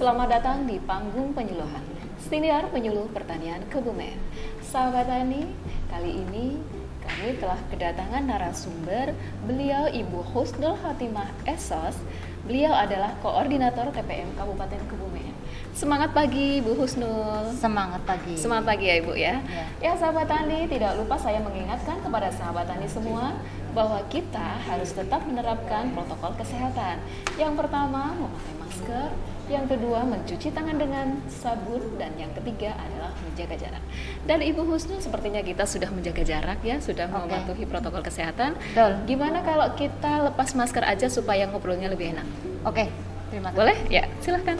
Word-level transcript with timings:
Selamat 0.00 0.32
datang 0.32 0.64
di 0.64 0.80
panggung 0.80 1.36
penyuluhan 1.36 1.84
Siniar 2.16 2.72
Penyuluh 2.72 3.12
Pertanian 3.12 3.60
Kebumen 3.68 4.16
Sahabat 4.64 5.04
Tani, 5.04 5.44
kali 5.92 6.24
ini 6.24 6.56
kami 7.04 7.36
telah 7.36 7.60
kedatangan 7.68 8.24
narasumber 8.24 9.12
Beliau 9.44 9.92
Ibu 9.92 10.24
Husnul 10.32 10.80
Hatimah 10.80 11.28
Esos 11.44 12.00
Beliau 12.48 12.72
adalah 12.72 13.12
Koordinator 13.20 13.92
TPM 13.92 14.32
Kabupaten 14.40 14.80
Kebumen 14.88 15.36
Semangat 15.76 16.16
pagi 16.16 16.64
Bu 16.64 16.80
Husnul 16.80 17.52
Semangat 17.52 18.00
pagi. 18.08 18.40
Semangat 18.40 18.72
pagi 18.72 18.88
ya 18.88 19.04
Ibu 19.04 19.12
ya. 19.12 19.36
Ya. 19.44 19.64
Ya 19.84 19.92
sahabat 20.00 20.32
tani, 20.32 20.64
tidak 20.64 20.96
lupa 20.96 21.20
saya 21.20 21.44
mengingatkan 21.44 22.00
kepada 22.00 22.32
sahabat 22.32 22.64
tani 22.64 22.88
semua 22.88 23.36
bahwa 23.70 24.02
kita 24.10 24.58
harus 24.66 24.90
tetap 24.90 25.22
menerapkan 25.28 25.94
protokol 25.94 26.34
kesehatan. 26.40 26.98
Yang 27.38 27.54
pertama 27.54 28.12
memakai 28.18 28.59
masker, 28.80 29.12
yang 29.52 29.68
kedua 29.68 30.08
mencuci 30.08 30.48
tangan 30.56 30.80
dengan 30.80 31.20
sabun 31.28 31.84
dan 32.00 32.16
yang 32.16 32.32
ketiga 32.32 32.72
adalah 32.80 33.12
menjaga 33.20 33.60
jarak. 33.60 33.82
Dan 34.24 34.40
Ibu 34.40 34.64
Husnul 34.64 35.04
sepertinya 35.04 35.44
kita 35.44 35.68
sudah 35.68 35.92
menjaga 35.92 36.24
jarak 36.24 36.64
ya, 36.64 36.80
sudah 36.80 37.12
Oke. 37.12 37.28
mematuhi 37.28 37.64
protokol 37.68 38.00
kesehatan. 38.00 38.56
Betul. 38.56 38.92
Gimana 39.04 39.44
kalau 39.44 39.68
kita 39.76 40.32
lepas 40.32 40.56
masker 40.56 40.80
aja 40.88 41.12
supaya 41.12 41.44
ngobrolnya 41.44 41.92
lebih 41.92 42.16
enak? 42.16 42.24
Oke, 42.64 42.88
terima 43.28 43.52
kasih. 43.52 43.58
Boleh? 43.60 43.76
Ya, 43.92 44.08
silahkan. 44.24 44.56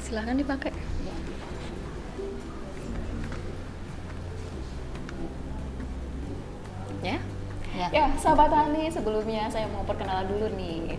Silahkan 0.00 0.40
dipakai. 0.40 0.85
Ya. 7.92 8.02
Ya, 8.02 8.06
sahabat 8.18 8.50
Tani, 8.50 8.90
sebelumnya 8.90 9.46
saya 9.46 9.70
mau 9.70 9.82
perkenalan 9.82 10.26
dulu 10.26 10.50
nih. 10.54 10.98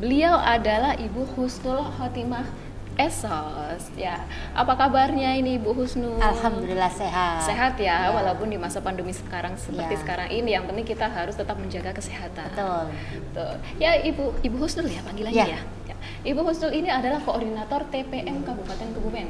Beliau 0.00 0.32
adalah 0.34 0.96
Ibu 0.96 1.36
Husnul 1.36 1.84
Khotimah 1.92 2.48
Esos. 2.96 3.88
Ya, 3.96 4.24
apa 4.52 4.76
kabarnya 4.76 5.32
ini 5.32 5.56
Ibu 5.56 5.72
Husnul? 5.72 6.20
Alhamdulillah 6.20 6.88
sehat. 6.88 7.44
Sehat 7.44 7.74
ya, 7.76 8.08
Ya. 8.08 8.12
walaupun 8.12 8.48
di 8.48 8.56
masa 8.56 8.80
pandemi 8.80 9.12
sekarang 9.12 9.56
seperti 9.56 9.96
Ya. 9.96 10.00
sekarang 10.00 10.28
ini 10.28 10.52
yang 10.52 10.64
penting 10.64 10.84
kita 10.84 11.08
harus 11.08 11.36
tetap 11.36 11.56
menjaga 11.56 11.92
kesehatan. 11.92 12.48
Betul. 12.52 12.84
Betul. 13.32 13.52
Ya 13.76 13.96
Ibu 13.96 14.40
Ibu 14.40 14.56
Husnul 14.56 14.88
ya 14.88 15.00
panggilannya 15.00 15.36
Ya. 15.36 15.56
ya. 15.56 15.60
Ya. 15.88 15.96
Ibu 16.24 16.40
Husnul 16.44 16.72
ini 16.72 16.88
adalah 16.88 17.20
koordinator 17.20 17.88
TPM 17.88 18.44
Kabupaten 18.44 18.88
Kebumen. 18.92 19.28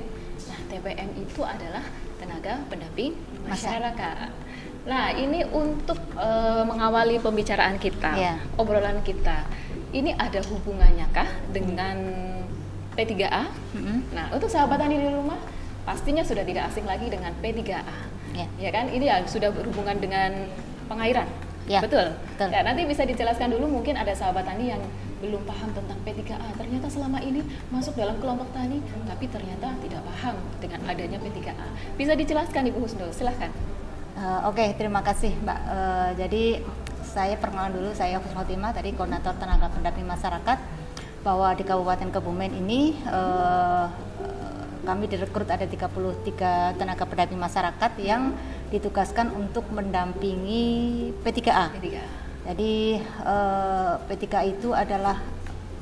Nah, 0.50 0.58
TPM 0.66 1.10
itu 1.14 1.42
adalah 1.42 1.82
tenaga 2.18 2.62
pendamping 2.66 3.14
masyarakat. 3.46 4.30
Nah, 4.86 5.12
ini 5.12 5.44
untuk 5.44 5.98
eh, 6.16 6.62
mengawali 6.64 7.20
pembicaraan 7.20 7.76
kita, 7.76 8.16
Ya. 8.16 8.34
obrolan 8.56 9.04
kita. 9.04 9.44
Ini 9.90 10.14
ada 10.16 10.38
hubungannya 10.46 11.04
kah 11.10 11.26
dengan 11.50 11.98
P3A? 12.94 13.50
Mm-mm. 13.74 13.98
Nah, 14.14 14.30
untuk 14.30 14.46
sahabat 14.46 14.78
tani 14.78 14.96
di 14.96 15.10
rumah, 15.10 15.36
pastinya 15.82 16.22
sudah 16.22 16.46
tidak 16.46 16.70
asing 16.70 16.86
lagi 16.86 17.10
dengan 17.10 17.34
P3A. 17.42 17.82
Ya. 18.32 18.46
Ya 18.56 18.70
kan? 18.70 18.86
Ini 18.88 19.04
ya 19.04 19.16
sudah 19.26 19.50
berhubungan 19.50 19.98
dengan 19.98 20.46
pengairan. 20.86 21.26
Ya, 21.68 21.78
Betul. 21.78 22.16
betul. 22.34 22.50
Ya, 22.50 22.66
nanti 22.66 22.82
bisa 22.82 23.06
dijelaskan 23.06 23.54
dulu 23.54 23.70
mungkin 23.70 23.94
ada 23.94 24.10
sahabat 24.10 24.42
tani 24.42 24.74
yang 24.74 24.82
belum 25.20 25.44
paham 25.44 25.70
tentang 25.70 25.98
P3A. 26.02 26.56
Ternyata 26.56 26.90
selama 26.90 27.20
ini 27.20 27.44
masuk 27.70 27.94
dalam 27.94 28.18
kelompok 28.18 28.50
tani 28.50 28.80
tapi 29.06 29.28
ternyata 29.30 29.76
tidak 29.78 30.02
paham 30.02 30.34
dengan 30.58 30.80
adanya 30.88 31.18
P3A. 31.20 31.66
Bisa 31.94 32.16
dijelaskan 32.16 32.66
Ibu 32.74 32.78
Husnul, 32.80 33.12
silahkan. 33.14 33.52
Eh, 34.20 34.40
Oke, 34.44 34.76
terima 34.76 35.00
kasih 35.00 35.32
Mbak. 35.32 35.60
Eh, 35.64 36.10
jadi 36.20 36.44
saya 37.00 37.40
perkenalan 37.40 37.72
dulu, 37.72 37.90
saya 37.96 38.20
Khotimah, 38.20 38.76
tadi 38.76 38.92
koordinator 38.92 39.32
tenaga 39.40 39.72
pendamping 39.72 40.04
masyarakat 40.04 40.58
bahwa 41.24 41.48
di 41.56 41.64
Kabupaten 41.64 42.12
Kebumen 42.12 42.52
ini 42.52 43.00
eh, 43.00 43.86
kami 44.84 45.08
direkrut 45.08 45.48
ada 45.48 45.64
33 45.64 46.76
tenaga 46.76 47.04
pendamping 47.08 47.40
masyarakat 47.40 47.92
yang 48.04 48.36
ditugaskan 48.68 49.32
untuk 49.32 49.64
mendampingi 49.72 50.68
P3A. 51.24 51.80
P3A. 51.80 52.04
Jadi 52.44 53.00
eh, 53.00 53.92
P3A 54.04 54.40
itu 54.44 54.76
adalah 54.76 55.16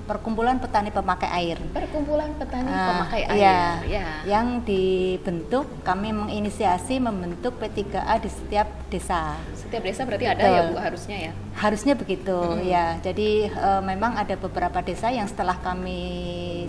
perkumpulan 0.08 0.56
petani 0.56 0.88
pemakai 0.88 1.28
air. 1.28 1.60
Perkumpulan 1.70 2.32
petani 2.34 2.66
Ah, 2.66 3.04
pemakai 3.04 3.20
iya. 3.36 3.54
air. 3.76 3.76
Ya. 3.84 4.06
Yang 4.24 4.46
dibentuk, 4.64 5.69
kami 5.84 6.16
menginisiasi 6.16 6.96
membentuk 6.96 7.60
P3A 7.60 8.16
di 8.16 8.32
setiap 8.32 8.66
desa. 8.88 9.36
Setiap 9.52 9.84
desa 9.84 10.08
berarti 10.08 10.24
ada 10.24 10.41
ya 10.42 10.60
Bu 10.72 10.80
harusnya 10.80 11.28
ya. 11.28 11.32
Harusnya 11.52 11.92
begitu, 11.92 12.32
Mm-mm. 12.32 12.64
ya. 12.64 12.97
Jadi 13.04 13.47
eh, 13.47 13.82
memang 13.84 14.16
ada 14.16 14.32
beberapa 14.34 14.80
desa 14.80 15.12
yang 15.12 15.28
setelah 15.28 15.60
kami 15.60 16.00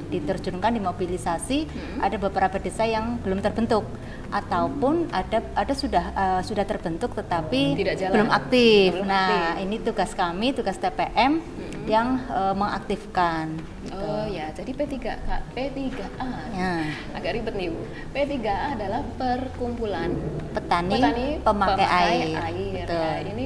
diterjunkan 0.10 0.74
dimobilisasi, 0.74 1.60
Mm-mm. 1.66 2.00
ada 2.02 2.18
beberapa 2.18 2.58
desa 2.58 2.84
yang 2.84 3.22
belum 3.22 3.40
terbentuk 3.40 3.86
ataupun 4.30 5.10
ada 5.10 5.42
ada 5.54 5.74
sudah 5.74 6.06
eh, 6.12 6.42
sudah 6.42 6.62
terbentuk 6.62 7.14
tetapi 7.14 7.78
Tidak 7.78 7.96
jalan. 7.96 8.14
belum 8.14 8.30
aktif. 8.30 8.90
Belum 8.94 9.08
nah, 9.08 9.54
aktif. 9.54 9.64
ini 9.64 9.76
tugas 9.80 10.12
kami, 10.14 10.48
tugas 10.52 10.76
TPM 10.76 11.40
Mm-mm. 11.40 11.86
yang 11.86 12.18
eh, 12.26 12.54
mengaktifkan. 12.54 13.46
gitu. 13.86 13.98
Oh 13.98 14.26
ya, 14.26 14.50
jadi 14.52 14.70
P3A, 14.70 15.16
P3A. 15.54 16.30
Ya. 16.54 16.74
Agak 17.14 17.32
ribet 17.34 17.54
nih 17.54 17.70
Bu. 17.70 17.82
P3A 18.12 18.56
adalah 18.74 19.02
perkumpulan 19.16 20.10
Petani, 20.50 20.94
petani 20.94 21.28
pemakai, 21.40 21.86
air. 21.86 22.38
air. 22.44 22.86
Betul. 22.86 22.98
Ya, 22.98 23.14
ini 23.30 23.46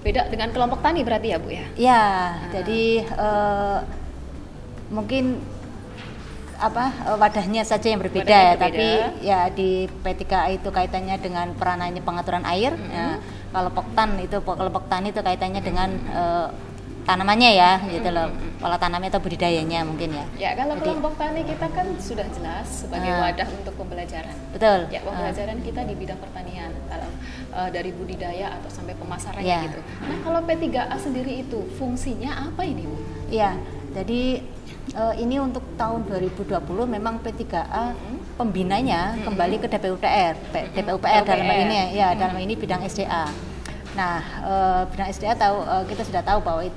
beda 0.00 0.30
dengan 0.30 0.48
kelompok 0.54 0.80
tani 0.80 1.02
berarti 1.02 1.28
ya 1.28 1.38
Bu 1.40 1.48
ya. 1.50 1.64
Ya, 1.74 2.04
jadi 2.52 2.84
eh, 3.02 3.78
mungkin 4.86 5.42
apa 6.58 6.84
eh, 7.04 7.16
wadahnya 7.16 7.62
saja 7.62 7.86
yang 7.86 8.00
berbeda 8.00 8.26
Wadahnya 8.26 8.40
ya, 8.42 8.56
berbeda. 8.56 8.64
tapi 8.64 8.88
ya 9.22 9.40
di 9.50 9.70
P3A 9.86 10.48
itu 10.52 10.68
kaitannya 10.68 11.16
dengan 11.18 11.46
peranannya 11.52 12.00
pengaturan 12.00 12.44
air. 12.44 12.72
Mhm. 12.72 12.90
ya. 12.90 13.08
Kalau 13.48 13.70
poktan 13.70 14.16
itu 14.18 14.36
kelompok 14.38 14.84
tani 14.86 15.08
itu 15.08 15.20
kaitannya 15.20 15.60
dengan 15.60 15.88
eh, 15.92 16.48
tanamannya 17.02 17.50
ya, 17.54 17.78
gitu 17.86 18.10
loh. 18.10 18.28
Pola 18.58 18.74
tanamnya 18.76 19.08
atau 19.08 19.22
budidayanya 19.22 19.86
mungkin 19.86 20.10
ya. 20.10 20.24
Ya, 20.34 20.50
kalau 20.54 20.74
Jadi- 20.74 20.84
kelompok 20.90 21.14
tani 21.14 21.40
kita 21.40 21.66
kan 21.70 21.86
sudah 21.96 22.26
jelas 22.28 22.66
sebagai 22.66 23.06
Ah. 23.08 23.20
wadah 23.22 23.48
untuk 23.48 23.74
pembelajaran. 23.76 24.34
Betul. 24.50 24.90
Ya, 24.90 25.00
Ah. 25.00 25.02
pembelajaran 25.06 25.58
kita 25.62 25.80
di 25.84 25.94
bidang 25.94 26.18
pertanian 26.18 26.72
kalau 26.86 27.06
eh, 27.56 27.70
dari 27.70 27.88
budidaya 27.88 28.52
atau 28.52 28.68
sampai 28.68 28.92
pemasarannya 28.94 29.46
Ya. 29.46 29.64
gitu. 29.64 29.80
Nah, 30.02 30.18
kalau 30.20 30.40
P3A 30.42 30.96
sendiri 30.98 31.40
itu 31.40 31.64
fungsinya 31.76 32.50
apa 32.50 32.62
ini, 32.64 32.84
Bu? 32.84 32.96
Iya, 33.28 33.56
jadi 33.96 34.22
eh, 34.92 35.14
ini 35.18 35.40
untuk 35.40 35.64
tahun 35.74 36.04
2020 36.04 36.52
memang 36.86 37.16
P3A 37.18 37.84
Mhm. 37.90 38.36
pembinanya 38.36 39.16
Mhm. 39.16 39.24
kembali 39.24 39.56
ke 39.56 39.66
DPUPR, 39.66 40.34
P- 40.52 40.68
DPUPR 40.70 41.24
dalam 41.24 41.40
hal 41.42 41.56
DPUPR. 41.56 41.64
ini 41.64 41.76
ya, 41.96 42.08
Mhm. 42.12 42.18
dalam 42.20 42.36
ini 42.38 42.54
bidang 42.54 42.82
SDA. 42.82 43.24
Nah, 43.94 44.20
eh, 44.20 44.82
bidang 44.86 45.08
SDA 45.08 45.32
tahu 45.34 45.56
eh, 45.64 45.84
kita 45.88 46.02
sudah 46.04 46.22
tahu 46.22 46.38
bahwa 46.40 46.60
eh, 46.62 46.70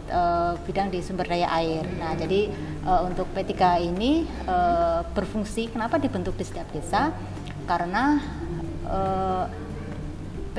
bidang 0.63 0.87
di 0.87 0.99
sumber 0.99 1.27
daya 1.27 1.51
air. 1.53 1.83
Nah, 1.93 2.15
jadi 2.15 2.47
eh, 2.81 3.01
untuk 3.03 3.27
P3A 3.29 3.77
ini 3.77 4.23
eh, 4.47 4.99
berfungsi 5.05 5.67
kenapa 5.69 5.99
dibentuk 5.99 6.33
di 6.33 6.43
setiap 6.43 6.71
desa? 6.71 7.11
Karena 7.65 8.15
eh, 8.87 9.43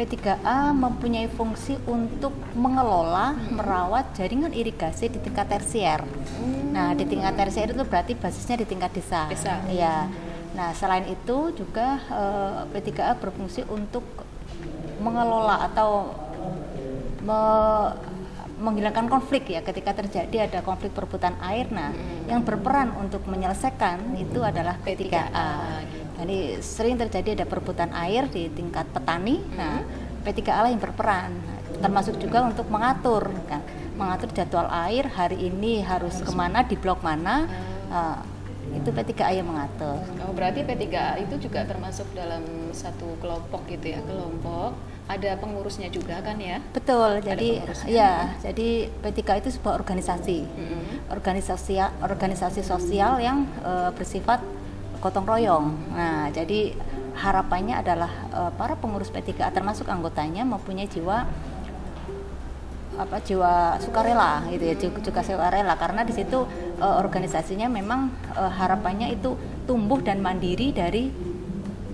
P3A 0.00 0.72
mempunyai 0.72 1.28
fungsi 1.28 1.76
untuk 1.84 2.32
mengelola, 2.56 3.36
merawat 3.52 4.16
jaringan 4.16 4.48
irigasi 4.56 5.12
di 5.12 5.20
tingkat 5.20 5.52
tersier. 5.52 6.00
Nah, 6.72 6.96
di 6.96 7.04
tingkat 7.04 7.36
tersier 7.36 7.68
itu 7.68 7.84
berarti 7.84 8.16
basisnya 8.16 8.56
di 8.56 8.64
tingkat 8.64 8.96
desa. 8.96 9.28
Desa. 9.28 9.60
Iya. 9.68 10.08
Nah, 10.56 10.72
selain 10.72 11.04
itu 11.04 11.52
juga 11.52 12.00
eh, 12.00 12.64
P3A 12.72 13.20
berfungsi 13.20 13.68
untuk 13.68 14.00
mengelola 15.04 15.68
atau 15.68 16.16
me- 17.20 17.92
menghilangkan 18.60 19.08
konflik 19.08 19.48
ya 19.48 19.64
ketika 19.64 19.96
terjadi 19.96 20.48
ada 20.48 20.64
konflik 20.64 20.96
perebutan 20.96 21.36
air. 21.44 21.68
Nah, 21.68 21.92
yang 22.24 22.41
berperan 22.41 22.96
untuk 22.96 23.28
menyelesaikan 23.28 24.16
itu 24.16 24.41
adalah 24.41 24.80
P3A. 24.80 25.48
Jadi 26.20 26.60
sering 26.60 27.00
terjadi 27.00 27.40
ada 27.40 27.46
perebutan 27.48 27.88
air 27.96 28.28
di 28.28 28.52
tingkat 28.52 28.84
petani. 28.92 29.40
Nah, 29.56 29.80
P3A 30.20 30.68
lah 30.68 30.70
yang 30.70 30.82
berperan, 30.84 31.32
termasuk 31.80 32.20
juga 32.20 32.44
untuk 32.44 32.68
mengatur, 32.68 33.32
kan, 33.48 33.64
mengatur 33.96 34.28
jadwal 34.36 34.68
air 34.68 35.08
hari 35.08 35.48
ini 35.48 35.80
harus 35.80 36.20
ke 36.20 36.28
mana 36.36 36.60
di 36.60 36.76
blok 36.76 37.00
mana. 37.00 37.48
Nah, 37.88 38.20
itu 38.76 38.92
P3A 38.92 39.32
yang 39.32 39.48
mengatur. 39.48 39.96
Oh, 40.22 40.36
berarti 40.36 40.60
P3A 40.60 41.24
itu 41.24 41.40
juga 41.40 41.64
termasuk 41.64 42.06
dalam 42.12 42.44
satu 42.76 43.16
kelompok 43.18 43.64
gitu 43.72 43.96
ya, 43.96 44.00
kelompok. 44.04 44.76
Ada 45.10 45.42
pengurusnya 45.42 45.90
juga 45.90 46.22
kan 46.22 46.38
ya? 46.38 46.62
Betul. 46.70 47.18
Jadi 47.24 47.58
ya, 47.90 48.30
jadi 48.44 48.92
P3A 49.02 49.42
itu 49.42 49.50
sebuah 49.56 49.74
organisasi. 49.80 50.38
Mm-mm. 50.46 51.10
Organisasi 51.10 51.82
organisasi 51.98 52.62
sosial 52.62 53.18
yang 53.18 53.48
eh, 53.64 53.90
bersifat 53.96 54.38
gotong 55.00 55.26
royong. 55.26 55.66
Nah, 55.97 56.28
jadi 56.30 56.76
harapannya 57.16 57.80
adalah 57.80 58.12
eh, 58.32 58.52
para 58.54 58.76
pengurus 58.76 59.12
P3A 59.12 59.50
termasuk 59.52 59.88
anggotanya 59.88 60.47
mempunyai 60.47 60.88
jiwa 60.88 61.26
apa 63.00 63.16
jiwa 63.24 63.80
sukarela 63.80 64.44
gitu 64.52 64.64
ya 64.66 64.74
juga, 64.76 64.98
juga 65.00 65.20
sukarela 65.24 65.72
karena 65.80 66.04
di 66.04 66.12
situ 66.12 66.44
uh, 66.84 67.00
organisasinya 67.00 67.64
memang 67.72 68.12
uh, 68.36 68.52
harapannya 68.52 69.08
itu 69.16 69.41
tumbuh 69.64 70.04
dan 70.04 70.20
mandiri 70.20 70.68
dari 70.68 71.08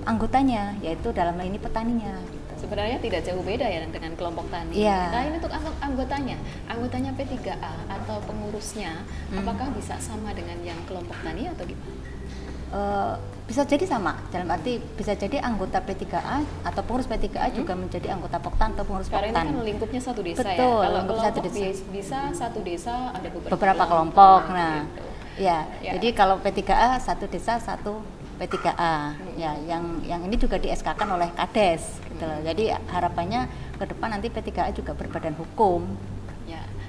anggotanya 0.02 0.75
yaitu 0.82 1.14
dalam 1.14 1.38
hal 1.38 1.47
ini 1.47 1.62
petaninya 1.62 2.11
sebenarnya 2.59 2.99
tidak 2.99 3.23
jauh 3.23 3.44
beda 3.44 3.69
ya 3.69 3.85
dengan 3.87 4.17
kelompok 4.17 4.49
tani. 4.50 4.75
Yeah. 4.75 5.12
Nah 5.12 5.23
ini 5.29 5.37
untuk 5.38 5.52
anggotanya, 5.79 6.41
anggotanya 6.67 7.12
P3A 7.14 7.73
atau 7.87 8.17
pengurusnya, 8.25 9.05
hmm. 9.31 9.44
apakah 9.44 9.69
bisa 9.76 10.00
sama 10.00 10.32
dengan 10.32 10.59
yang 10.64 10.81
kelompok 10.88 11.14
tani 11.20 11.47
atau 11.47 11.62
gimana? 11.69 12.16
Uh, 12.67 13.15
bisa 13.47 13.63
jadi 13.63 13.87
sama 13.87 14.19
dalam 14.35 14.51
arti 14.51 14.83
bisa 14.99 15.15
jadi 15.15 15.39
anggota 15.39 15.79
P3A 15.79 16.67
atau 16.67 16.83
pengurus 16.83 17.07
P3A 17.07 17.55
hmm. 17.55 17.55
juga 17.55 17.79
menjadi 17.79 18.11
anggota 18.11 18.43
Poktan 18.43 18.75
atau 18.75 18.83
pengurus 18.83 19.07
Karena 19.07 19.31
Poktan. 19.31 19.39
Karena 19.39 19.55
ini 19.55 19.63
kan 19.63 19.67
lingkupnya 19.71 20.01
satu 20.03 20.21
desa 20.27 20.43
Betul, 20.43 20.59
ya. 20.59 20.67
Kalau 20.67 21.01
kelompok 21.07 21.23
satu 21.23 21.41
desa. 21.47 21.67
bisa 21.95 22.19
satu 22.35 22.59
desa 22.67 22.95
ada 23.15 23.29
beberapa, 23.31 23.55
beberapa 23.55 23.85
kelompok. 23.87 24.41
kelompok. 24.51 24.59
Nah, 24.59 24.75
gitu. 24.83 25.05
ya, 25.47 25.59
ya. 25.79 25.93
Jadi 25.95 26.09
kalau 26.11 26.43
P3A 26.43 26.99
satu 26.99 27.25
desa 27.31 27.63
satu 27.63 28.03
P3A. 28.37 28.95
Hmm. 29.15 29.39
Ya, 29.39 29.55
yang 29.62 30.03
yang 30.05 30.21
ini 30.27 30.37
juga 30.37 30.59
di 30.61 30.69
SK-kan 30.69 31.09
oleh 31.09 31.31
Kades 31.33 32.03
gitu 32.11 32.25
loh. 32.27 32.41
Jadi 32.45 32.75
harapannya 32.91 33.49
ke 33.79 33.85
depan 33.89 34.11
nanti 34.11 34.27
P3A 34.27 34.75
juga 34.75 34.93
berbadan 34.93 35.39
hukum. 35.39 35.87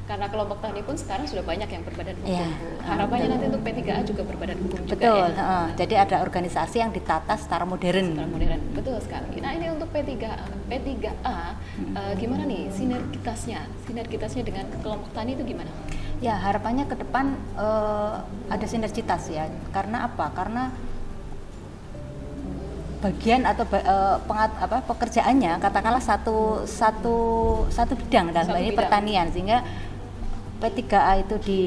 Karena 0.07 0.31
kelompok 0.31 0.63
tani 0.63 0.79
pun 0.87 0.95
sekarang 0.95 1.27
sudah 1.27 1.43
banyak 1.43 1.67
yang 1.67 1.83
berbadan 1.83 2.15
hukum. 2.23 2.31
Ya, 2.31 2.47
harapannya 2.87 3.27
nanti 3.27 3.45
untuk 3.51 3.61
P3A 3.67 4.01
juga 4.07 4.23
berbadan 4.23 4.57
hukum 4.63 4.79
betul, 4.87 4.95
juga 4.95 5.03
ya. 5.03 5.27
Betul. 5.27 5.67
jadi 5.83 5.95
ada 6.07 6.15
organisasi 6.23 6.75
yang 6.79 6.91
ditata 6.95 7.35
secara 7.35 7.67
modern. 7.67 8.15
Secara 8.15 8.31
modern. 8.31 8.61
Betul 8.71 8.95
sekali. 9.03 9.43
Nah, 9.43 9.51
ini 9.51 9.67
untuk 9.67 9.91
P3A, 9.91 10.47
P3A 10.71 11.39
hmm. 11.59 11.91
uh, 11.91 12.13
gimana 12.15 12.47
nih 12.47 12.71
sinergitasnya? 12.71 13.67
Sinergitasnya 13.83 14.43
dengan 14.47 14.65
kelompok 14.79 15.11
tani 15.11 15.35
itu 15.35 15.43
gimana? 15.43 15.67
Ya, 16.23 16.39
harapannya 16.39 16.87
ke 16.87 16.95
depan 16.95 17.35
uh, 17.59 18.23
ada 18.47 18.63
sinergitas 18.63 19.27
ya. 19.27 19.51
Karena 19.75 20.07
apa? 20.07 20.31
Karena 20.31 20.71
bagian 22.97 23.45
atau 23.45 23.61
uh, 23.69 24.17
pengat, 24.25 24.51
apa 24.57 24.81
pekerjaannya 24.89 25.61
katakanlah 25.61 26.01
satu 26.01 26.65
satu 26.65 27.17
satu 27.69 27.93
bidang 27.93 28.33
dalam 28.33 28.49
satu 28.49 28.57
ini 28.57 28.73
bidang. 28.73 28.79
pertanian 28.81 29.27
sehingga 29.29 29.61
P3A 30.57 31.21
itu 31.21 31.35
di 31.41 31.61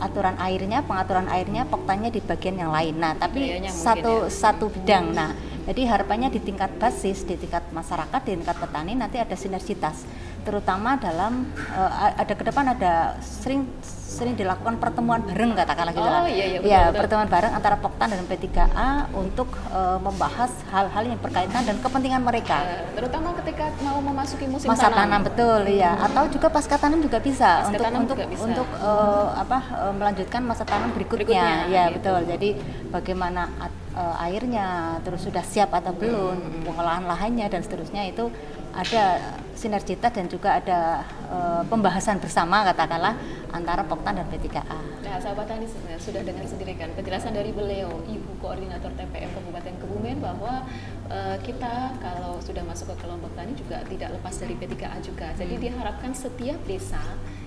aturan 0.00 0.34
airnya 0.40 0.82
pengaturan 0.82 1.28
airnya 1.28 1.68
poktannya 1.68 2.10
di 2.10 2.20
bagian 2.24 2.56
yang 2.56 2.72
lain. 2.72 2.96
Nah 2.96 3.12
tapi 3.16 3.60
satu 3.68 4.26
ya. 4.26 4.32
satu 4.32 4.72
bidang. 4.72 5.12
Nah 5.12 5.30
jadi 5.64 5.88
harapannya 5.88 6.28
di 6.32 6.40
tingkat 6.40 6.76
basis 6.76 7.24
di 7.24 7.40
tingkat 7.40 7.64
masyarakat 7.72 8.20
di 8.24 8.36
tingkat 8.36 8.56
petani 8.60 8.92
nanti 8.96 9.16
ada 9.16 9.32
sinergitas 9.32 10.04
terutama 10.44 11.00
dalam 11.00 11.48
uh, 11.72 12.12
ada 12.14 12.32
ke 12.36 12.44
depan 12.44 12.76
ada 12.76 13.16
sering 13.20 13.66
sering 14.14 14.38
dilakukan 14.38 14.78
pertemuan 14.78 15.26
bareng 15.26 15.58
katakanlah 15.58 15.90
gitu 15.90 16.06
oh, 16.06 16.26
iya, 16.30 16.44
iya, 16.46 16.58
betul, 16.62 16.70
ya 16.70 16.80
betul. 16.86 16.98
pertemuan 17.02 17.26
bareng 17.26 17.52
antara 17.58 17.76
Poktan 17.82 18.08
dan 18.14 18.22
P3A 18.30 18.90
untuk 19.10 19.48
uh, 19.74 19.98
membahas 19.98 20.54
hal-hal 20.70 21.04
yang 21.10 21.18
berkaitan 21.18 21.66
dan 21.66 21.76
kepentingan 21.82 22.22
mereka 22.22 22.62
uh, 22.62 22.94
terutama 22.94 23.34
ketika 23.42 23.74
mau 23.82 23.98
memasuki 23.98 24.46
musim 24.46 24.70
masa 24.70 24.86
tanam, 24.86 25.18
tanam 25.18 25.20
betul 25.26 25.60
ya 25.66 25.98
atau 25.98 26.24
juga 26.30 26.46
pasca 26.46 26.78
tanam 26.78 27.02
juga 27.02 27.18
bisa 27.18 27.66
pasca 27.66 27.74
untuk 27.74 27.98
untuk 27.98 28.16
juga 28.22 28.26
bisa. 28.30 28.44
untuk 28.46 28.68
uh, 28.78 29.28
apa 29.34 29.58
uh, 29.82 29.92
melanjutkan 29.98 30.40
masa 30.46 30.62
tanam 30.62 30.94
berikutnya, 30.94 31.26
berikutnya 31.26 31.74
ya 31.74 31.84
gitu. 31.90 31.94
betul 31.98 32.20
jadi 32.30 32.48
bagaimana 32.94 33.50
uh, 33.98 34.24
airnya 34.30 34.98
terus 35.02 35.26
sudah 35.26 35.42
siap 35.42 35.74
atau 35.74 35.90
belum 35.90 36.38
hmm. 36.38 36.62
pengolahan 36.70 37.02
lahannya 37.02 37.50
dan 37.50 37.66
seterusnya 37.66 38.06
itu 38.06 38.30
ada 38.74 39.38
sinergitas 39.54 40.10
dan 40.10 40.26
juga 40.26 40.58
ada 40.58 41.06
uh, 41.30 41.62
pembahasan 41.70 42.18
bersama 42.18 42.66
katakanlah 42.66 43.14
antara 43.54 43.86
Poktan 43.86 44.18
dan 44.18 44.26
P3A. 44.26 44.80
Nah, 45.06 45.16
sahabat 45.22 45.46
tani 45.46 45.70
sudah 45.96 46.26
dengar 46.26 46.42
sendiri 46.42 46.74
kan 46.74 46.90
penjelasan 46.98 47.38
dari 47.38 47.54
beliau, 47.54 48.02
Ibu 48.02 48.42
Koordinator 48.42 48.90
TPM 48.98 49.30
Kabupaten 49.30 49.74
Kebumen 49.78 50.18
bahwa 50.18 50.66
uh, 51.06 51.38
kita 51.38 51.94
kalau 52.02 52.42
sudah 52.42 52.66
masuk 52.66 52.90
ke 52.92 53.06
kelompok 53.06 53.30
tani 53.38 53.54
juga 53.54 53.86
tidak 53.86 54.10
lepas 54.18 54.34
dari 54.42 54.54
P3A 54.58 54.98
juga. 55.06 55.30
Jadi 55.38 55.54
hmm. 55.54 55.62
diharapkan 55.70 56.12
setiap 56.12 56.58
desa 56.66 57.02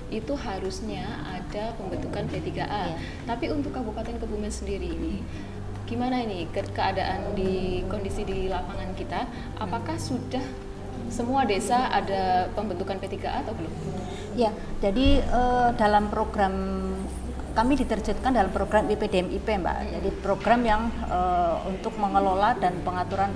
itu 0.08 0.32
harusnya 0.40 1.04
ada 1.28 1.76
pembentukan 1.76 2.24
P3A. 2.32 2.64
Ya. 2.64 2.98
Tapi 3.28 3.52
untuk 3.52 3.76
Kabupaten 3.76 4.16
Kebumen 4.16 4.48
sendiri 4.50 4.88
ini 4.88 5.20
gimana 5.88 6.20
ini 6.20 6.48
ke 6.52 6.64
keadaan 6.72 7.36
di 7.36 7.84
kondisi 7.92 8.24
di 8.24 8.48
lapangan 8.48 8.92
kita? 8.96 9.28
Apakah 9.60 10.00
sudah 10.00 10.67
semua 11.09 11.48
desa 11.48 11.88
ada 11.92 12.51
pembentukan 12.54 13.00
P3A 13.00 13.45
atau 13.45 13.54
belum? 13.56 13.74
Ya, 14.38 14.54
jadi 14.83 15.25
uh, 15.33 15.74
dalam 15.74 16.13
program 16.13 16.54
kami 17.57 17.74
diterjunkan 17.74 18.38
dalam 18.38 18.54
program 18.54 18.86
IPDMIP 18.86 19.50
Mbak. 19.50 19.77
Jadi 19.98 20.09
program 20.21 20.62
yang 20.62 20.94
uh, 21.09 21.65
untuk 21.65 21.98
mengelola 21.98 22.54
dan 22.54 22.77
pengaturan 22.86 23.33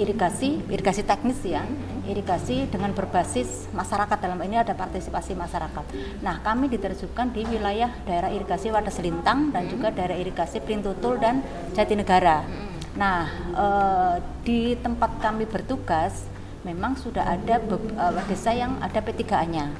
irigasi, 0.00 0.64
irigasi 0.72 1.04
teknis 1.04 1.36
ya, 1.44 1.66
irigasi 2.08 2.64
dengan 2.72 2.96
berbasis 2.96 3.68
masyarakat 3.76 4.16
dalam 4.16 4.40
ini 4.48 4.56
ada 4.56 4.72
partisipasi 4.72 5.36
masyarakat. 5.36 5.84
Nah, 6.24 6.40
kami 6.40 6.72
diterjunkan 6.72 7.36
di 7.36 7.44
wilayah 7.44 7.92
daerah 8.08 8.32
irigasi 8.32 8.72
Wadas 8.72 8.96
Lintang 9.04 9.52
dan 9.52 9.68
juga 9.68 9.92
daerah 9.92 10.16
irigasi 10.16 10.64
Printutul 10.64 11.20
dan 11.20 11.44
Jatinegara. 11.76 12.48
Nah, 12.96 13.28
uh, 13.52 14.14
di 14.40 14.72
tempat 14.80 15.20
kami 15.20 15.44
bertugas 15.44 16.24
memang 16.66 16.98
sudah 16.98 17.22
ada 17.26 17.62
uh, 17.62 18.24
desa 18.26 18.50
yang 18.54 18.78
ada 18.82 18.98
P3A-nya. 18.98 19.70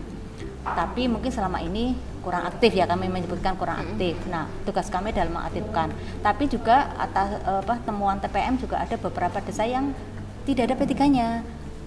Tapi 0.69 1.09
mungkin 1.09 1.33
selama 1.33 1.65
ini 1.65 1.97
kurang 2.21 2.45
aktif 2.45 2.77
ya 2.77 2.85
kami 2.85 3.09
menyebutkan 3.09 3.57
kurang 3.57 3.89
aktif. 3.89 4.15
Nah, 4.29 4.47
tugas 4.69 4.93
kami 4.93 5.17
dalam 5.17 5.33
mengaktifkan. 5.33 5.89
Tapi 6.21 6.45
juga 6.51 6.93
atas 7.01 7.41
apa 7.47 7.81
temuan 7.83 8.21
TPM 8.21 8.61
juga 8.61 8.85
ada 8.85 8.95
beberapa 9.01 9.41
desa 9.41 9.65
yang 9.65 9.97
tidak 10.45 10.69
ada 10.69 10.75
P3-nya 10.77 11.29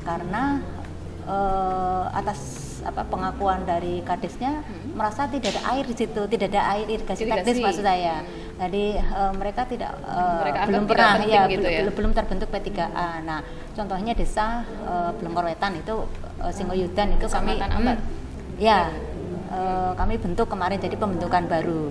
karena 0.02 0.62
uh, 1.30 2.10
atas 2.10 2.40
apa 2.82 3.06
pengakuan 3.06 3.62
dari 3.62 4.02
kadesnya 4.02 4.66
hmm. 4.66 4.98
merasa 4.98 5.30
tidak 5.30 5.54
ada 5.54 5.78
air 5.78 5.86
di 5.86 5.94
situ, 5.94 6.22
tidak 6.26 6.50
ada 6.50 6.62
air 6.74 6.86
irigasi 6.90 7.30
teknis 7.30 7.62
maksud 7.62 7.86
saya. 7.86 8.26
Hmm. 8.26 8.41
Jadi 8.62 8.94
uh, 8.94 9.34
mereka 9.34 9.66
tidak 9.66 9.98
uh, 10.06 10.46
mereka 10.46 10.70
belum 10.70 10.86
pernah 10.86 11.18
ya, 11.26 11.50
gitu 11.50 11.66
ya 11.66 11.82
belum, 11.90 12.14
terbentuk 12.14 12.46
P3A. 12.54 13.26
Nah, 13.26 13.42
contohnya 13.74 14.14
desa 14.14 14.62
uh, 14.86 15.10
Blengkor 15.18 15.50
Wetan 15.50 15.82
itu 15.82 16.06
uh, 16.38 16.54
Singoyudan 16.54 17.18
itu 17.18 17.26
kami 17.26 17.58
hmm, 17.58 17.98
ya 18.62 18.94
uh, 19.50 19.98
kami 19.98 20.22
bentuk 20.22 20.46
kemarin 20.46 20.78
jadi 20.78 20.94
pembentukan 20.94 21.50
baru. 21.50 21.90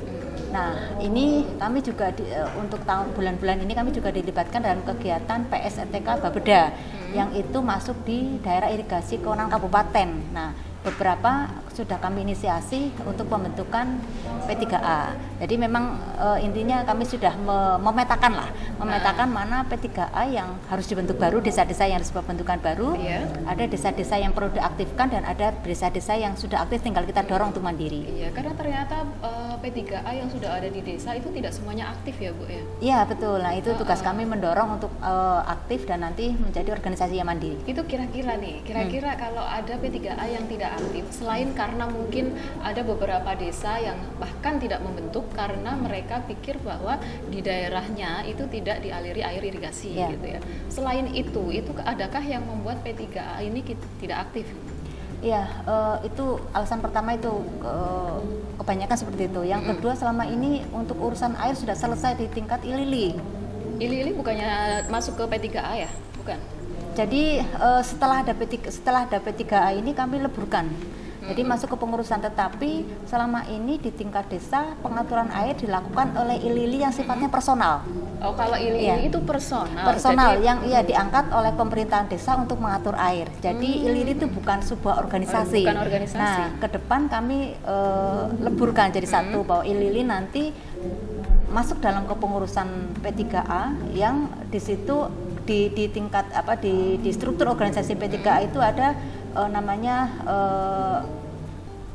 Nah, 0.54 0.94
ini 1.02 1.42
kami 1.58 1.82
juga 1.82 2.14
di, 2.14 2.22
uh, 2.30 2.46
untuk 2.62 2.86
tahun 2.86 3.18
bulan-bulan 3.18 3.66
ini 3.66 3.74
kami 3.74 3.90
juga 3.90 4.14
dilibatkan 4.14 4.62
dalam 4.62 4.86
kegiatan 4.86 5.50
PSRTK 5.50 6.22
Babeda 6.22 6.70
hmm. 6.70 7.10
yang 7.18 7.34
itu 7.34 7.58
masuk 7.58 7.98
di 8.06 8.38
daerah 8.46 8.70
irigasi 8.70 9.18
kewenangan 9.18 9.58
kabupaten. 9.58 10.08
Nah, 10.30 10.69
beberapa 10.80 11.48
sudah 11.76 12.00
kami 12.00 12.24
inisiasi 12.24 12.92
untuk 13.04 13.28
pembentukan 13.28 14.00
P3A. 14.48 15.16
Jadi 15.40 15.54
memang 15.56 15.96
e, 16.16 16.28
intinya 16.44 16.82
kami 16.84 17.04
sudah 17.06 17.32
me 17.36 17.80
memetakan 17.80 18.32
lah, 18.36 18.48
memetakan 18.76 19.28
nah. 19.30 19.36
mana 19.44 19.56
P3A 19.68 20.22
yang 20.28 20.56
harus 20.68 20.88
dibentuk 20.88 21.16
baru, 21.16 21.40
desa-desa 21.40 21.88
yang 21.88 22.02
harus 22.02 22.12
pembentukan 22.12 22.58
baru, 22.60 22.96
yeah. 23.00 23.24
ada 23.48 23.64
desa-desa 23.64 24.20
yang 24.20 24.32
perlu 24.36 24.52
diaktifkan 24.52 25.08
dan 25.12 25.22
ada 25.24 25.54
desa-desa 25.62 26.16
yang 26.16 26.34
sudah 26.34 26.64
aktif 26.64 26.84
tinggal 26.84 27.04
kita 27.04 27.24
dorong 27.24 27.52
untuk 27.56 27.64
mandiri. 27.64 28.04
Iya, 28.20 28.28
karena 28.34 28.52
ternyata 28.56 29.04
e, 29.20 29.30
P3A 29.60 30.10
yang 30.16 30.28
sudah 30.32 30.56
ada 30.56 30.68
di 30.72 30.80
desa 30.80 31.12
itu 31.12 31.28
tidak 31.30 31.52
semuanya 31.52 31.92
aktif 31.92 32.16
ya, 32.16 32.32
Bu 32.32 32.48
ya. 32.48 32.64
Iya, 32.80 32.98
betul. 33.04 33.38
Nah, 33.44 33.52
itu 33.54 33.70
tugas 33.76 34.00
uh, 34.00 34.04
kami 34.08 34.24
mendorong 34.24 34.80
untuk 34.80 34.92
e, 34.98 35.12
aktif 35.46 35.84
dan 35.84 36.02
nanti 36.02 36.32
menjadi 36.32 36.72
organisasi 36.72 37.20
yang 37.20 37.28
mandiri. 37.28 37.60
Itu 37.68 37.84
kira-kira 37.84 38.40
nih, 38.40 38.64
kira-kira 38.64 39.14
hmm. 39.14 39.20
kalau 39.20 39.44
ada 39.44 39.74
P3A 39.76 40.24
yang 40.32 40.44
tidak 40.48 40.80
aktif 40.80 41.04
selain 41.12 41.52
karena 41.52 41.84
mungkin 41.86 42.32
ada 42.64 42.80
beberapa 42.80 43.36
desa 43.36 43.76
yang 43.78 44.00
bahkan 44.16 44.56
tidak 44.56 44.80
membentuk 44.80 45.28
karena 45.36 45.76
mereka 45.76 46.24
pikir 46.24 46.56
bahwa 46.64 46.96
di 47.28 47.44
daerahnya 47.44 48.24
itu 48.24 48.48
tidak 48.48 48.80
dialiri 48.80 49.20
air 49.20 49.42
irigasi 49.44 49.94
yeah. 49.94 50.10
gitu 50.16 50.26
ya. 50.36 50.40
Selain 50.72 51.06
itu, 51.12 51.52
itu 51.52 51.70
adakah 51.76 52.24
yang 52.24 52.42
membuat 52.48 52.80
P3A 52.80 53.44
ini 53.44 53.60
tidak 54.00 54.30
aktif? 54.30 54.48
Iya, 55.20 55.44
uh, 55.68 55.96
itu 56.00 56.40
alasan 56.56 56.80
pertama 56.80 57.12
itu 57.12 57.28
uh, 57.60 58.24
kebanyakan 58.70 58.98
seperti 59.02 59.22
itu. 59.26 59.42
Yang 59.50 59.62
kedua 59.74 59.98
selama 59.98 60.30
ini 60.30 60.62
untuk 60.70 60.94
urusan 61.02 61.34
air 61.42 61.58
sudah 61.58 61.74
selesai 61.74 62.14
di 62.14 62.30
tingkat 62.30 62.62
Ilili. 62.62 63.18
Ilili 63.82 64.14
bukannya 64.14 64.86
masuk 64.86 65.18
ke 65.18 65.26
P3A 65.26 65.74
ya? 65.74 65.90
Bukan. 66.22 66.38
Jadi 66.94 67.42
uh, 67.58 67.82
setelah 67.82 68.22
ada 68.22 68.30
P3 68.30 68.70
setelah 68.70 69.10
ada 69.10 69.18
P3A 69.18 69.74
ini 69.74 69.90
kami 69.90 70.22
leburkan 70.22 70.70
Jadi 71.20 71.46
masuk 71.46 71.74
ke 71.74 71.76
pengurusan 71.78 72.18
tetapi 72.18 72.82
selama 73.06 73.46
ini 73.46 73.78
di 73.78 73.94
tingkat 73.94 74.26
desa 74.26 74.74
pengaturan 74.82 75.30
air 75.30 75.54
dilakukan 75.54 76.16
oleh 76.18 76.40
ilili 76.42 76.82
yang 76.82 76.90
sifatnya 76.90 77.30
personal. 77.30 77.86
Oh, 78.20 78.36
kalau 78.36 78.52
ili 78.54 78.84
Iya. 78.84 79.00
itu 79.00 79.16
personal. 79.24 79.80
Personal 79.88 80.36
Jadi- 80.36 80.44
yang 80.44 80.58
iya 80.62 80.80
diangkat 80.80 81.32
oleh 81.32 81.52
pemerintahan 81.56 82.04
desa 82.04 82.36
untuk 82.36 82.60
mengatur 82.60 82.92
air. 82.94 83.32
Jadi 83.40 83.80
ilili 83.80 84.12
itu 84.12 84.28
bukan 84.28 84.60
sebuah 84.60 85.00
organisasi. 85.00 85.64
Bukan 85.64 85.80
organisasi. 85.80 86.20
Nah, 86.20 86.52
ke 86.60 86.68
depan 86.68 87.08
kami 87.08 87.56
eh, 87.56 88.22
leburkan 88.38 88.92
jadi 88.92 89.08
satu 89.08 89.40
bahwa 89.40 89.64
ilili 89.64 90.04
nanti 90.04 90.52
masuk 91.48 91.80
dalam 91.80 92.04
kepengurusan 92.04 92.68
P3A 93.00 93.62
yang 93.90 94.28
di 94.46 94.60
situ 94.60 95.08
di, 95.42 95.72
di 95.72 95.88
tingkat 95.88 96.28
apa 96.30 96.54
di, 96.54 97.00
di 97.00 97.10
struktur 97.10 97.48
organisasi 97.48 97.96
P3A 97.96 98.44
itu 98.44 98.60
ada 98.60 98.92
eh, 99.32 99.48
namanya 99.48 99.96
eh, 100.22 100.98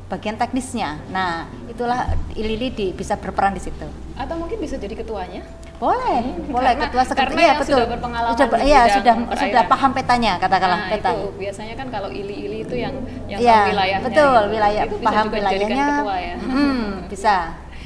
bagian 0.06 0.38
teknisnya. 0.38 1.02
Nah, 1.10 1.46
itulah 1.66 2.10
ilili 2.34 2.70
di, 2.70 2.86
bisa 2.92 3.14
berperan 3.14 3.54
di 3.54 3.62
situ. 3.62 3.86
atau 4.16 4.40
mungkin 4.40 4.56
bisa 4.58 4.80
jadi 4.80 4.96
ketuanya? 4.96 5.44
Boleh, 5.86 6.18
boleh 6.48 6.66
Karena- 6.68 6.84
ketua 6.84 7.04
sekretariat 7.04 7.38
iya 7.38 7.46
yang 7.48 7.60
betul. 7.62 7.78
sudah 7.78 7.90
berpengalaman 7.92 8.34
Sudah, 8.34 8.60
iya, 8.64 8.82
sudah 8.90 9.14
perairan. 9.16 9.38
sudah 9.38 9.64
paham 9.66 9.92
petanya 9.94 10.34
katakanlah 10.36 10.80
nah, 10.80 10.90
peta. 10.90 11.10
itu 11.12 11.28
biasanya 11.38 11.76
kan 11.76 11.88
kalau 11.88 12.10
ili-ili 12.10 12.58
itu 12.60 12.76
yang 12.76 12.96
yang 13.28 13.38
tahu 13.40 13.70
wilayahnya. 13.70 14.02
betul, 14.04 14.34
gitu. 14.36 14.52
wilayah 14.52 14.82
itu 14.84 14.96
bisa 14.96 15.06
paham 15.06 15.26
dijadikan 15.26 15.46
wilayahnya. 15.62 15.88
ketua 15.96 16.16
ya. 16.18 16.36
Hmm, 16.42 16.82
bisa. 17.06 17.36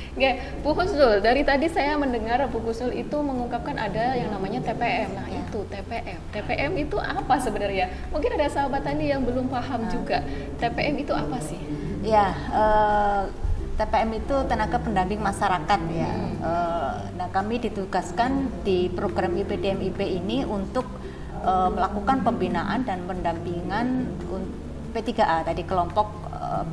Oke, 0.09 0.31
Bu 0.59 0.71
Husnul, 0.73 1.13
dari 1.21 1.41
tadi 1.41 1.67
saya 1.67 1.95
mendengar 1.95 2.43
Bu 2.47 2.59
Husnul 2.59 2.91
itu 2.93 3.17
mengungkapkan 3.19 3.75
ada 3.77 4.15
yang 4.15 4.27
namanya 4.29 4.59
TPM. 4.61 5.15
Nah, 5.15 5.23
Ya. 5.25 5.39
itu 5.41 5.59
TPM. 5.65 6.19
TPM 6.29 6.71
itu 6.77 6.97
apa 6.97 7.35
sebenarnya? 7.37 7.87
Mungkin 8.09 8.31
ada 8.33 8.47
sahabat 8.49 8.83
tadi 8.83 9.07
yang 9.07 9.23
belum 9.23 9.47
paham 9.47 9.79
Nah. 9.81 9.87
juga. 9.87 10.19
TPM 10.55 10.95
itu 10.97 11.13
apa 11.13 11.39
sih? 11.39 11.59
Ya, 12.01 12.35
eh, 12.51 13.21
TPM 13.79 14.11
itu 14.19 14.35
tenaga 14.51 14.75
pendamping 14.75 15.23
masyarakat 15.23 15.79
ya. 15.95 16.11
Hmm. 16.11 16.35
Eh, 16.43 16.95
nah, 17.15 17.27
kami 17.31 17.63
ditugaskan 17.63 18.51
di 18.67 18.91
program 18.91 19.39
IPDMIP 19.39 19.99
ini 20.03 20.43
untuk 20.43 20.83
eh, 21.39 21.69
melakukan 21.71 22.27
pembinaan 22.27 22.83
dan 22.83 23.07
pendampingan 23.07 23.87
un- 24.27 24.51
P3A 24.89 25.45
tadi 25.45 25.61
kelompok 25.69 26.09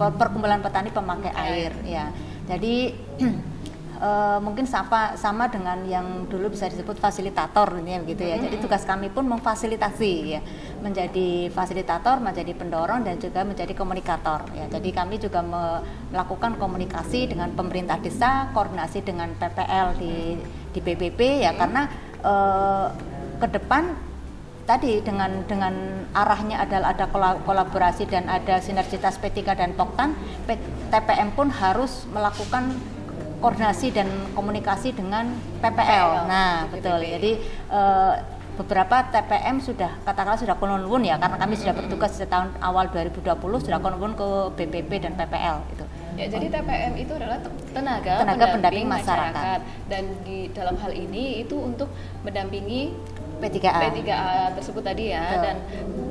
per- 0.00 0.16
perkumpulan 0.16 0.64
petani 0.64 0.88
pemakai 0.88 1.36
air 1.36 1.72
ya. 1.84 2.08
Jadi 2.48 2.96
eh, 3.96 4.38
mungkin 4.40 4.64
sama 4.68 5.16
sama 5.16 5.48
dengan 5.48 5.80
yang 5.88 6.28
dulu 6.28 6.52
bisa 6.52 6.68
disebut 6.68 6.96
fasilitator 7.00 7.80
ini 7.80 7.96
ya 7.96 7.98
begitu 8.04 8.22
ya. 8.24 8.36
Jadi 8.40 8.56
tugas 8.60 8.84
kami 8.84 9.08
pun 9.08 9.24
memfasilitasi 9.26 10.12
ya, 10.36 10.40
menjadi 10.80 11.48
fasilitator, 11.50 12.20
menjadi 12.20 12.52
pendorong 12.52 13.04
dan 13.04 13.16
juga 13.16 13.42
menjadi 13.42 13.72
komunikator 13.72 14.44
ya. 14.52 14.68
Jadi 14.68 14.88
kami 14.92 15.16
juga 15.16 15.40
me- 15.40 15.82
melakukan 16.12 16.56
komunikasi 16.60 17.26
dengan 17.28 17.52
pemerintah 17.52 17.98
desa, 18.00 18.48
koordinasi 18.52 19.02
dengan 19.02 19.32
PPL 19.36 19.96
di 19.98 20.36
di 20.72 20.80
PBB 20.84 21.44
ya 21.44 21.56
karena 21.56 21.88
eh, 22.20 22.86
ke 23.36 23.48
depan 23.52 23.96
tadi 24.66 24.98
dengan 24.98 25.46
dengan 25.46 25.72
arahnya 26.10 26.66
adalah 26.66 26.90
ada 26.90 27.06
kola- 27.06 27.38
kolaborasi 27.46 28.10
dan 28.10 28.26
ada 28.26 28.58
sinergitas 28.58 29.14
P3 29.22 29.54
dan 29.54 29.70
Poktan, 29.78 30.12
P- 30.44 30.58
TPM 30.90 31.30
pun 31.38 31.54
harus 31.54 32.04
melakukan 32.10 32.74
koordinasi 33.38 33.90
dan 33.90 34.06
komunikasi 34.32 34.90
dengan 34.90 35.28
PPL. 35.58 35.72
PPL, 35.76 36.08
Nah, 36.24 36.54
PPP. 36.64 36.72
betul. 36.74 36.98
Jadi 37.02 37.32
eh, 37.68 38.14
beberapa 38.56 38.96
TPM 39.06 39.60
sudah 39.60 39.90
katakanlah 40.02 40.40
sudah 40.40 40.56
konun 40.56 40.80
ya 41.02 41.16
karena 41.16 41.36
kami 41.36 41.54
sudah 41.54 41.72
bertugas 41.72 42.16
sejak 42.16 42.32
tahun 42.32 42.48
awal 42.58 42.88
2020 42.88 43.36
sudah 43.60 43.78
konun 43.78 44.12
ke 44.12 44.26
BPP 44.56 44.90
dan 44.98 45.12
PPL 45.12 45.60
itu. 45.70 45.84
Ya, 46.16 46.24
jadi 46.26 46.48
TPM 46.50 46.96
itu 46.96 47.12
adalah 47.12 47.36
te- 47.36 47.52
tenaga, 47.70 48.24
Tenaga 48.24 48.44
pendamping 48.48 48.88
masyarakat. 48.88 49.58
dan 49.86 50.04
di 50.24 50.48
dalam 50.48 50.80
hal 50.80 50.88
ini 50.88 51.44
itu 51.44 51.52
untuk 51.54 51.92
mendampingi 52.24 52.96
P3A. 53.36 53.92
P3A 53.92 54.24
tersebut 54.56 54.80
tadi 54.80 55.12
ya 55.12 55.20
Betul. 55.28 55.44
dan 55.44 55.56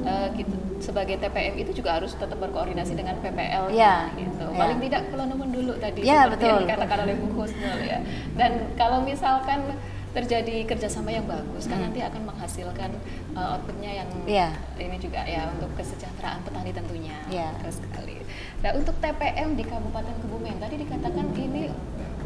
eh, 0.05 0.27
kita, 0.37 0.55
sebagai 0.77 1.15
TPM 1.17 1.55
itu 1.57 1.71
juga 1.73 1.95
harus 1.95 2.11
tetap 2.13 2.35
berkoordinasi 2.35 2.93
dengan 2.93 3.15
PPL 3.17 3.71
Iya, 3.71 4.11
gitu. 4.13 4.45
iya. 4.45 4.57
Paling 4.57 4.79
tidak 4.81 5.01
kalau 5.07 5.25
nomor 5.25 5.47
dulu 5.47 5.73
tadi 5.75 5.99
Iya, 6.01 6.27
seperti 6.27 6.43
yang 6.43 6.57
betul. 6.57 6.65
dikatakan 6.67 6.97
oleh 7.01 7.15
Bu 7.15 7.27
Husnul 7.33 7.79
ya. 7.81 7.99
Dan 8.33 8.51
kalau 8.73 8.99
misalkan 9.01 9.59
terjadi 10.11 10.63
kerjasama 10.65 11.11
yang 11.11 11.23
bagus 11.25 11.67
kan 11.67 11.75
Hmm. 11.75 11.85
nanti 11.85 11.99
akan 11.99 12.21
menghasilkan 12.25 12.91
eh, 13.35 13.51
outputnya 13.51 13.91
yang 13.93 14.09
Iya. 14.25 14.47
ini 14.77 14.95
juga 14.95 15.23
ya 15.23 15.47
untuk 15.49 15.67
kesejahteraan 15.75 16.39
petani 16.41 16.71
tentunya. 16.71 17.15
Betul 17.59 17.71
sekali. 17.73 18.15
Nah 18.59 18.71
untuk 18.73 18.95
TPM 18.97 19.53
di 19.53 19.63
Kabupaten 19.63 20.15
Kebumen 20.17 20.55
tadi 20.57 20.75
dikatakan 20.79 21.25
ini 21.35 21.67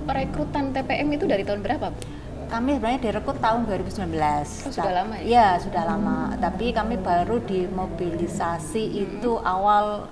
perekrutan 0.05 0.69
TPM 0.69 1.07
itu 1.11 1.25
dari 1.25 1.41
tahun 1.41 1.61
berapa 1.61 1.89
Bu? 1.89 2.01
Kami 2.49 2.75
sebenarnya 2.75 2.99
direkrut 2.99 3.37
tahun 3.37 3.69
2019. 3.69 4.09
Oh, 4.09 4.73
sudah 4.73 4.93
lama 4.95 5.13
ya? 5.15 5.23
Iya, 5.23 5.47
sudah 5.61 5.83
lama. 5.85 6.17
Tapi 6.35 6.73
kami 6.73 6.97
baru 6.97 7.37
dimobilisasi 7.39 8.83
itu 8.97 9.37
awal 9.39 10.09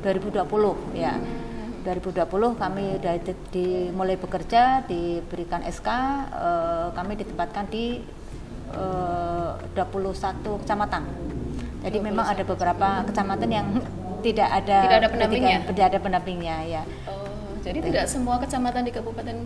2020 0.00 0.46
ya. 0.94 1.18
2020 1.82 2.24
kami 2.56 2.96
sudah 2.96 3.14
di, 3.18 3.32
di- 3.50 3.90
mulai 3.90 4.14
bekerja, 4.14 4.86
diberikan 4.86 5.60
SK, 5.60 5.88
eh, 6.30 6.86
kami 6.94 7.12
ditempatkan 7.18 7.66
di 7.66 8.00
eh, 8.70 9.50
21 9.74 10.62
kecamatan. 10.62 11.02
Jadi 11.84 11.98
memang 12.00 12.24
ada 12.24 12.40
beberapa 12.40 13.02
kecamatan 13.04 13.50
yang 13.50 13.66
tidak 14.24 14.48
ada 14.48 14.78
Tidak 14.80 14.98
ada 15.02 15.08
pendampingnya? 15.10 15.58
tidak 15.68 15.84
ada 15.92 15.98
pendampingnya 16.00 16.56
ya. 16.64 16.82
Oh, 17.04 17.52
jadi 17.60 17.82
tidak 17.82 18.06
semua 18.08 18.40
kecamatan 18.40 18.88
di 18.88 18.92
Kabupaten 18.94 19.36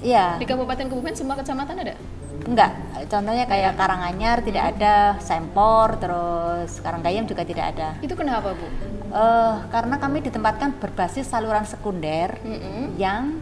Iya. 0.00 0.36
di 0.36 0.44
Kabupaten 0.44 0.88
Kebumen 0.88 1.12
semua 1.12 1.36
kecamatan 1.36 1.76
ada? 1.76 1.94
Enggak, 2.40 2.72
contohnya 3.06 3.44
kayak 3.44 3.76
Karanganyar 3.76 4.40
tidak 4.40 4.72
ada, 4.72 5.20
Sempor, 5.20 6.00
terus 6.00 6.80
Karanggayam 6.80 7.28
juga 7.28 7.44
tidak 7.44 7.76
ada. 7.76 7.88
Itu 8.00 8.16
kenapa 8.16 8.56
Bu? 8.56 8.64
Eh, 9.10 9.54
karena 9.68 9.98
kami 9.98 10.22
ditempatkan 10.22 10.78
berbasis 10.78 11.26
saluran 11.26 11.66
sekunder 11.66 12.40
Mm-mm. 12.40 12.96
yang 12.96 13.36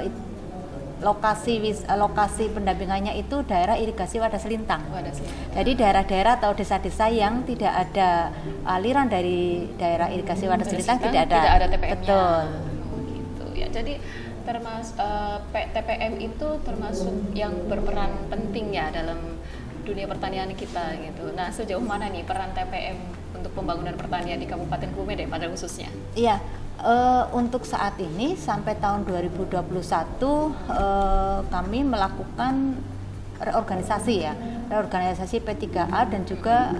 it- 0.00 0.30
lokasi 1.02 1.58
wis- 1.58 1.82
eh, 1.82 1.98
lokasi 1.98 2.46
pendampingannya 2.46 3.18
itu 3.18 3.42
daerah 3.42 3.74
irigasi 3.74 4.22
wadah 4.22 4.38
selintang. 4.38 4.86
Ada 4.86 5.10
sih. 5.10 5.26
Jadi 5.50 5.74
daerah-daerah 5.74 6.38
atau 6.38 6.54
desa-desa 6.54 7.10
yang 7.10 7.42
tidak 7.42 7.74
ada 7.74 8.30
aliran 8.62 9.10
dari 9.10 9.66
daerah 9.74 10.06
irigasi 10.08 10.46
wadah 10.46 10.62
selintang 10.62 11.02
tidak 11.02 11.26
ada. 11.26 11.36
Tidak 11.42 11.54
ada 11.58 11.66
TPM-nya. 11.66 11.94
Betul. 11.98 12.42
Oh, 12.86 12.98
gitu 13.02 13.44
ya. 13.58 13.66
Jadi 13.66 13.92
termasuk 14.42 14.98
TPM 15.52 16.18
itu 16.20 16.48
termasuk 16.66 17.14
yang 17.32 17.54
berperan 17.66 18.28
penting 18.28 18.74
ya 18.74 18.90
dalam 18.92 19.38
dunia 19.82 20.06
pertanian 20.06 20.50
kita 20.54 20.94
gitu. 21.02 21.34
Nah, 21.34 21.50
sejauh 21.50 21.82
mana 21.82 22.06
nih 22.06 22.22
peran 22.22 22.54
TPM 22.54 22.98
untuk 23.34 23.50
pembangunan 23.58 23.94
pertanian 23.98 24.38
di 24.38 24.46
Kabupaten 24.46 24.88
deh 24.94 25.26
pada 25.26 25.50
khususnya? 25.50 25.90
Iya, 26.14 26.38
eh, 26.78 27.24
untuk 27.34 27.66
saat 27.66 27.98
ini 27.98 28.38
sampai 28.38 28.78
tahun 28.78 29.02
2021 29.04 30.54
eh, 30.70 31.40
kami 31.50 31.78
melakukan 31.82 32.78
reorganisasi 33.42 34.14
ya, 34.22 34.34
reorganisasi 34.70 35.42
P3A 35.42 36.06
dan 36.06 36.22
juga 36.22 36.78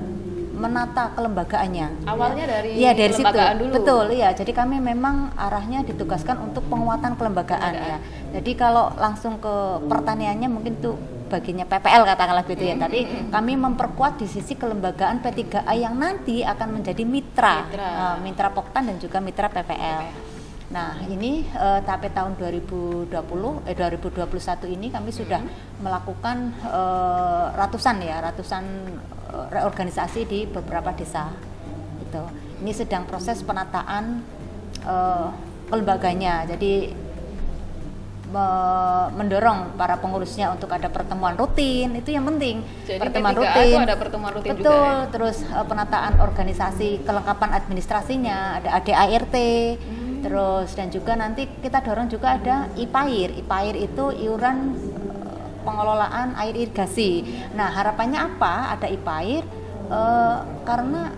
menata 0.52 1.10
kelembagaannya. 1.12 2.04
Awalnya 2.04 2.44
Ya. 2.44 2.50
dari 2.50 2.70
Iya, 2.74 2.90
dari 2.92 3.10
situ. 3.10 3.24
kelembagaan 3.24 3.56
dulu. 3.58 3.72
Betul, 3.72 4.04
iya. 4.12 4.28
Jadi 4.30 4.52
kami 4.52 4.76
memang 4.78 5.32
arahnya 5.34 5.80
ditugaskan 5.82 6.38
untuk 6.42 6.62
penguatan 6.66 7.16
kelembagaan 7.16 7.72
ya. 7.72 7.98
Jadi 8.32 8.52
kalau 8.52 8.92
langsung 8.94 9.36
ke 9.36 9.54
pertaniannya 9.82 10.46
mungkin 10.46 10.76
tuh 10.78 10.94
baginya 11.26 11.64
PPL 11.64 12.04
katakanlah 12.04 12.44
gitu 12.44 12.60
ya. 12.62 12.76
Tapi 12.76 13.00
kami 13.28 13.52
memperkuat 13.56 14.16
di 14.16 14.26
sisi 14.26 14.52
kelembagaan 14.52 15.18
P3A 15.18 15.72
yang 15.72 15.96
nanti 15.96 16.44
akan 16.44 16.68
menjadi 16.74 17.02
mitra, 17.02 17.64
Mitra. 17.64 17.88
eh, 17.88 18.16
mitra 18.20 18.48
Poktan 18.50 18.86
dan 18.86 18.96
juga 18.96 19.18
mitra 19.18 19.48
PPL. 19.48 20.31
Nah, 20.72 20.96
ini 21.04 21.44
eh, 21.44 21.80
sampai 21.84 22.08
tahun 22.10 22.32
2020 22.40 23.12
eh 23.68 23.76
2021 23.76 24.72
ini 24.72 24.88
kami 24.88 25.12
sudah 25.12 25.44
melakukan 25.78 26.36
eh, 26.64 27.46
ratusan 27.52 27.96
ya, 28.00 28.24
ratusan 28.24 28.64
eh, 29.28 29.46
reorganisasi 29.52 30.20
di 30.24 30.48
beberapa 30.48 30.96
desa. 30.96 31.28
Gitu. 32.00 32.22
Ini 32.64 32.72
sedang 32.72 33.04
proses 33.04 33.44
penataan 33.44 34.24
eh, 34.82 35.28
kelembaganya. 35.68 36.48
Jadi 36.48 36.96
me- 38.32 39.08
mendorong 39.12 39.76
para 39.76 40.00
pengurusnya 40.00 40.56
untuk 40.56 40.72
ada 40.72 40.88
pertemuan 40.88 41.36
rutin 41.36 41.92
itu 41.92 42.16
yang 42.16 42.24
penting 42.24 42.64
Jadi 42.88 42.96
pertemuan 42.96 43.36
P3A 43.36 43.44
rutin 43.44 43.76
ada 43.76 43.96
pertemuan 44.00 44.32
rutin 44.32 44.50
betul 44.56 44.72
juga 44.72 44.80
ya? 44.80 44.96
terus 45.12 45.36
penataan 45.44 46.12
organisasi 46.16 47.04
kelengkapan 47.04 47.50
administrasinya 47.52 48.56
ada 48.56 48.80
ADART 48.80 49.36
Hmm. 49.36 50.01
Terus 50.22 50.72
dan 50.78 50.88
juga 50.88 51.18
nanti 51.18 51.50
kita 51.60 51.82
dorong 51.82 52.06
juga 52.06 52.38
ada 52.38 52.70
IPAIR 52.78 53.42
IPAIR 53.42 53.76
itu 53.76 54.04
iuran 54.22 54.78
eh, 54.78 55.46
pengelolaan 55.66 56.38
air 56.38 56.54
irigasi 56.54 57.26
nah 57.58 57.74
harapannya 57.74 58.22
apa 58.22 58.78
ada 58.78 58.86
IPAIR 58.86 59.62
Eh, 59.92 60.38
karena 60.64 61.12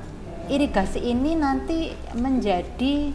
irigasi 0.50 0.98
ini 0.98 1.38
nanti 1.38 1.94
menjadi 2.18 3.14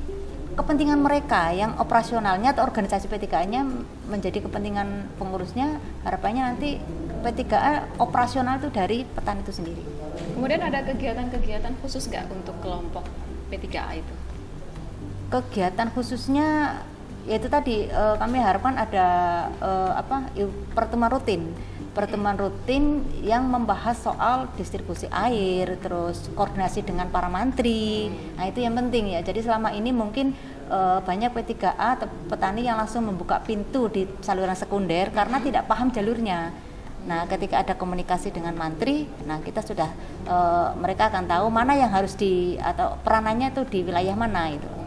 kepentingan 0.55 1.03
mereka 1.03 1.51
yang 1.51 1.75
operasionalnya 1.75 2.55
atau 2.55 2.63
organisasi 2.63 3.11
P3A-nya 3.11 3.67
menjadi 4.07 4.39
kepentingan 4.43 5.19
pengurusnya 5.19 5.83
harapannya 6.07 6.43
nanti 6.55 6.79
P3A 7.19 7.99
operasional 7.99 8.63
itu 8.63 8.71
dari 8.71 9.03
petani 9.03 9.43
itu 9.43 9.51
sendiri. 9.51 9.83
Kemudian 10.35 10.63
ada 10.63 10.79
kegiatan-kegiatan 10.87 11.75
khusus 11.83 12.07
nggak 12.07 12.31
untuk 12.31 12.55
kelompok 12.63 13.03
P3A 13.51 13.99
itu? 13.99 14.13
Kegiatan 15.29 15.93
khususnya 15.93 16.81
yaitu 17.29 17.45
tadi 17.45 17.85
eh, 17.85 18.15
kami 18.17 18.41
harapkan 18.41 18.73
ada 18.73 19.07
eh, 19.61 19.91
apa 19.93 20.33
pertemuan 20.73 21.13
rutin. 21.13 21.53
Pertemuan 21.93 22.37
rutin 22.37 23.05
yang 23.21 23.45
membahas 23.45 23.97
soal 23.97 24.49
distribusi 24.57 25.05
air 25.09 25.77
terus 25.81 26.29
koordinasi 26.37 26.85
dengan 26.85 27.09
para 27.09 27.27
mantri 27.29 28.13
nah 28.37 28.49
itu 28.49 28.65
yang 28.65 28.73
penting 28.73 29.13
ya. 29.13 29.21
Jadi 29.21 29.45
selama 29.45 29.69
ini 29.69 29.93
mungkin 29.93 30.33
eh, 30.73 30.99
banyak 31.05 31.29
P3A 31.29 32.01
atau 32.01 32.09
petani 32.25 32.65
yang 32.65 32.81
langsung 32.81 33.05
membuka 33.05 33.37
pintu 33.45 33.85
di 33.85 34.09
saluran 34.25 34.57
sekunder 34.57 35.13
karena 35.13 35.37
tidak 35.37 35.69
paham 35.69 35.93
jalurnya. 35.93 36.49
Nah, 36.99 37.23
ketika 37.31 37.63
ada 37.63 37.73
komunikasi 37.79 38.29
dengan 38.29 38.51
mantri, 38.59 39.07
nah 39.23 39.39
kita 39.39 39.61
sudah 39.61 39.89
eh, 40.25 40.69
mereka 40.81 41.13
akan 41.13 41.29
tahu 41.29 41.45
mana 41.53 41.77
yang 41.77 41.93
harus 41.93 42.17
di 42.17 42.57
atau 42.57 42.97
peranannya 43.05 43.53
itu 43.53 43.61
di 43.69 43.79
wilayah 43.85 44.17
mana 44.17 44.49
itu. 44.57 44.78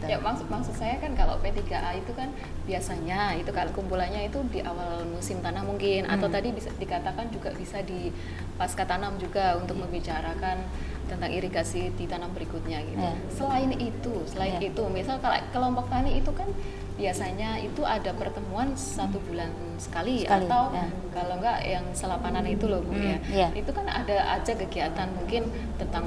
Gitu. 0.00 0.08
Ya 0.08 0.16
maksud 0.18 0.48
maksud 0.48 0.72
saya 0.72 0.96
kan 0.96 1.12
kalau 1.12 1.36
P3A 1.36 1.92
itu 1.94 2.12
kan 2.12 2.32
biasanya 2.64 3.36
itu 3.36 3.52
kalau 3.52 3.68
kumpulannya 3.70 4.24
itu 4.24 4.40
di 4.48 4.64
awal 4.64 5.04
musim 5.04 5.38
tanam 5.38 5.68
mungkin 5.68 6.08
atau 6.08 6.24
Hmm. 6.24 6.34
tadi 6.34 6.48
bisa 6.50 6.72
dikatakan 6.74 7.28
juga 7.28 7.52
bisa 7.52 7.78
di 7.82 8.08
pasca 8.56 8.82
tanam 8.82 9.16
juga 9.16 9.54
untuk 9.54 9.76
membicarakan 9.76 10.64
tentang 11.04 11.28
irigasi 11.28 11.92
di 11.92 12.06
tanam 12.06 12.32
berikutnya 12.32 12.80
gitu. 12.82 13.02
Ya. 13.02 13.12
Selain 13.28 13.68
itu, 13.72 14.14
selain 14.24 14.56
Ya. 14.56 14.70
itu, 14.70 14.82
misal 14.88 15.18
kalau 15.18 15.36
kelompok 15.50 15.90
tani 15.90 16.16
itu 16.16 16.30
kan 16.30 16.46
biasanya 16.94 17.58
itu 17.58 17.82
ada 17.82 18.12
pertemuan 18.12 18.72
satu 18.72 19.18
bulan 19.20 19.50
sekali, 19.76 20.22
Sekali, 20.22 20.46
atau 20.46 20.70
ya. 20.70 20.86
kalau 21.10 21.34
enggak 21.36 21.58
yang 21.62 21.82
selapanan 21.92 22.46
itu 22.46 22.64
loh 22.64 22.80
Bu 22.80 22.92
Hmm, 22.94 23.04
ya. 23.04 23.18
ya. 23.28 23.48
Itu 23.52 23.68
kan 23.70 23.84
ada 23.84 24.38
aja 24.38 24.52
kegiatan 24.54 25.08
mungkin 25.12 25.48
tentang 25.76 26.04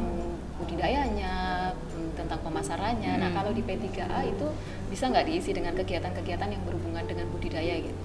budidayanya, 0.57 1.33
hmm, 1.33 1.62
tentang 2.23 2.39
pemasarannya. 2.41 3.13
Nah, 3.17 3.29
Hmm. 3.29 3.37
kalau 3.37 3.51
di 3.51 3.61
P3A 3.61 4.23
itu 4.25 4.47
bisa 4.87 5.07
nggak 5.07 5.25
diisi 5.25 5.51
dengan 5.51 5.75
kegiatan-kegiatan 5.75 6.47
yang 6.47 6.63
berhubungan 6.63 7.03
dengan 7.03 7.27
budidaya 7.27 7.75
gitu? 7.77 7.99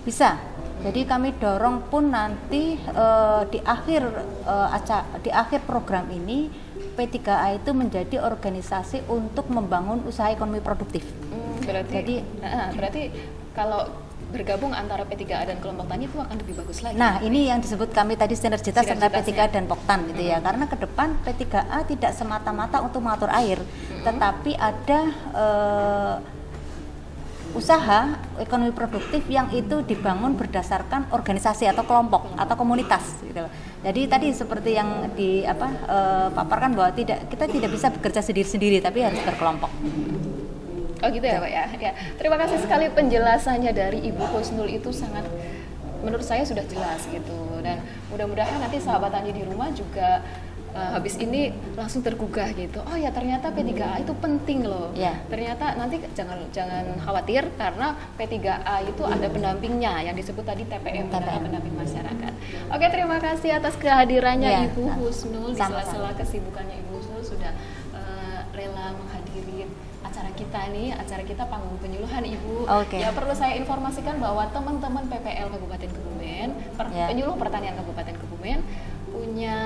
Bisa. 0.00 0.40
Jadi 0.78 1.04
kami 1.04 1.34
dorong 1.34 1.84
pun 1.84 2.08
nanti 2.08 2.74
eh, 2.78 3.42
di 3.46 3.58
akhir 3.60 4.02
eh, 4.46 4.68
aca- 4.72 5.06
di 5.18 5.28
akhir 5.28 5.62
program 5.62 6.08
ini 6.08 6.48
P3A 6.94 7.54
itu 7.54 7.70
menjadi 7.72 8.18
organisasi 8.20 9.06
untuk 9.06 9.46
membangun 9.48 10.02
usaha 10.02 10.28
ekonomi 10.28 10.58
produktif. 10.58 11.02
Hmm, 11.28 11.60
berarti 11.60 11.92
Jadi- 11.92 12.22
Nah, 12.40 12.70
berarti 12.78 13.02
kalau 13.52 13.90
bergabung 14.28 14.76
antara 14.76 15.08
P3A 15.08 15.48
dan 15.48 15.56
kelompok 15.58 15.88
tani 15.88 16.04
itu 16.04 16.20
akan 16.20 16.36
lebih 16.36 16.54
bagus 16.60 16.84
lagi. 16.84 17.00
Nah, 17.00 17.20
ini 17.24 17.48
yang 17.48 17.64
disebut 17.64 17.90
kami 17.96 18.14
tadi 18.14 18.36
sinergitas 18.36 18.84
antara 18.84 19.08
Sinergitasnya. 19.08 19.48
P3A 19.48 19.54
dan 19.56 19.64
Poktan 19.64 19.98
gitu 20.12 20.22
ya. 20.22 20.38
Karena 20.44 20.64
ke 20.68 20.76
depan 20.76 21.08
P3A 21.24 21.78
tidak 21.88 22.12
semata-mata 22.12 22.84
untuk 22.84 23.00
mengatur 23.00 23.32
air, 23.32 23.58
tetapi 24.04 24.52
ada 24.60 25.00
eh, 25.32 26.16
usaha 27.56 28.20
ekonomi 28.36 28.76
produktif 28.76 29.24
yang 29.32 29.48
itu 29.56 29.80
dibangun 29.80 30.36
berdasarkan 30.36 31.08
organisasi 31.08 31.64
atau 31.64 31.80
kelompok 31.88 32.36
atau 32.36 32.54
komunitas 32.60 33.24
gitu 33.24 33.48
loh. 33.48 33.52
Jadi 33.80 34.04
tadi 34.04 34.28
seperti 34.36 34.76
yang 34.76 35.08
di 35.16 35.48
apa 35.48 35.68
eh, 35.72 36.28
paparkan 36.36 36.76
bahwa 36.76 36.92
tidak 36.92 37.32
kita 37.32 37.48
tidak 37.48 37.70
bisa 37.72 37.88
bekerja 37.88 38.20
sendiri-sendiri 38.20 38.84
tapi 38.84 39.00
harus 39.00 39.20
berkelompok. 39.24 39.72
Oh 40.98 41.08
gitu 41.14 41.26
ya 41.26 41.38
Pak 41.38 41.50
ya. 41.50 41.64
ya. 41.78 41.92
Terima 42.18 42.36
kasih 42.40 42.58
sekali 42.58 42.90
penjelasannya 42.90 43.70
dari 43.70 43.98
Ibu 44.10 44.24
Husnul 44.34 44.68
itu 44.70 44.90
sangat 44.90 45.26
menurut 46.02 46.22
saya 46.22 46.46
sudah 46.46 46.62
jelas 46.66 47.02
gitu 47.10 47.58
dan 47.62 47.82
mudah-mudahan 48.10 48.62
nanti 48.62 48.78
sahabat 48.78 49.10
tani 49.10 49.34
di 49.34 49.42
rumah 49.42 49.66
juga 49.74 50.22
uh, 50.74 50.90
habis 50.94 51.18
ini 51.18 51.50
langsung 51.74 52.06
tergugah 52.06 52.54
gitu. 52.54 52.78
Oh 52.86 52.96
ya 52.96 53.10
ternyata 53.10 53.50
P3A 53.50 54.02
itu 54.02 54.12
penting 54.18 54.66
loh. 54.66 54.94
Ya. 54.94 55.18
Ternyata 55.26 55.74
nanti 55.74 56.02
jangan 56.14 56.38
jangan 56.54 56.84
khawatir 57.02 57.50
karena 57.58 57.98
P3A 58.14 58.76
itu 58.86 59.02
ada 59.04 59.26
pendampingnya 59.26 60.06
yang 60.06 60.14
disebut 60.14 60.44
tadi 60.46 60.62
TPM, 60.66 61.10
TPM. 61.10 61.40
pendamping 61.50 61.74
masyarakat. 61.74 62.32
Oke, 62.68 62.86
terima 62.92 63.18
kasih 63.18 63.58
atas 63.58 63.74
kehadirannya 63.80 64.48
Ya, 64.48 64.60
Ibu 64.70 64.86
Husnul 65.02 65.54
di 65.54 65.60
sela-sela 65.60 66.14
kesibukannya 66.14 66.76
Ibu 66.86 66.90
Husnul 67.00 67.22
sudah 67.26 67.52
uh, 67.94 68.40
rela 68.54 68.94
menghadiri 68.94 69.66
acara 70.00 70.30
kita 70.30 70.70
nih, 70.70 70.92
acara 70.92 71.22
kita 71.22 71.44
panggung 71.44 71.76
penyuluhan 71.78 72.22
Ibu. 72.22 72.66
Oke. 72.66 72.98
Ya 72.98 73.10
perlu 73.10 73.32
saya 73.32 73.54
informasikan 73.54 74.18
bahwa 74.18 74.46
teman-teman 74.48 75.04
PPL 75.06 75.48
Kabupaten 75.48 75.88
Kebumen, 75.88 76.48
per- 76.74 76.90
Ya. 76.90 77.06
penyuluh 77.06 77.34
pertanian 77.34 77.74
Kabupaten 77.74 78.14
Kebumen 78.14 78.58
punya 79.08 79.56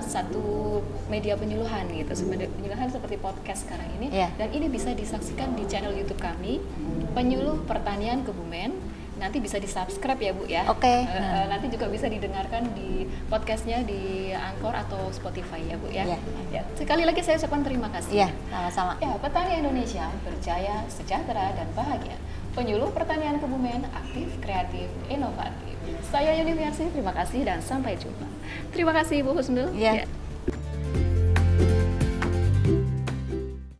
satu 0.00 0.78
media 1.06 1.32
penyuluhan 1.34 1.86
gitu, 1.88 2.12
media 2.26 2.50
penyuluhan 2.50 2.88
seperti 2.88 3.16
podcast 3.16 3.64
sekarang 3.64 3.88
ini 3.96 4.10
Ya. 4.10 4.28
dan 4.34 4.50
ini 4.50 4.66
bisa 4.66 4.90
disaksikan 4.92 5.54
di 5.54 5.64
channel 5.64 5.92
YouTube 5.92 6.18
kami 6.18 6.58
Penyuluh 7.12 7.62
Pertanian 7.64 8.22
Kebumen. 8.22 8.72
Nanti 9.22 9.38
bisa 9.38 9.62
di 9.62 9.70
subscribe 9.70 10.18
ya 10.18 10.32
Bu 10.34 10.44
ya. 10.50 10.66
Oke. 10.66 10.90
Eh, 10.90 11.06
eh, 11.06 11.44
nanti 11.46 11.70
juga 11.70 11.86
bisa 11.86 12.10
didengarkan 12.10 12.74
di 12.74 13.06
podcastnya 13.30 13.86
di 13.86 14.34
Anchor 14.34 14.74
atau 14.74 15.14
Spotify 15.14 15.62
ya 15.62 15.78
Bu 15.78 15.86
ya. 15.94 16.02
Ya. 16.02 16.18
Ya, 16.50 16.62
Sekali 16.74 17.06
lagi 17.06 17.22
saya 17.22 17.38
ucapkan 17.38 17.62
terima 17.62 17.86
kasih. 17.94 18.26
Iya, 18.26 18.28
sama-sama. 18.50 18.98
Ya, 18.98 19.14
petani 19.22 19.62
Indonesia 19.62 20.10
berjaya, 20.26 20.82
sejahtera, 20.90 21.54
dan 21.54 21.70
bahagia. 21.78 22.18
Penyuluh 22.52 22.90
pertanian 22.90 23.38
Kebumen 23.38 23.86
aktif, 23.94 24.28
kreatif, 24.42 24.90
inovatif. 25.06 25.78
Saya 26.10 26.36
Yuni 26.36 26.58
terima 26.92 27.14
kasih 27.14 27.46
dan 27.46 27.62
sampai 27.62 27.94
jumpa. 27.96 28.26
Terima 28.74 28.92
kasih 28.92 29.22
Bu 29.22 29.38
Husnul. 29.38 29.70
Iya. 29.72 30.02
Ya. 30.02 30.21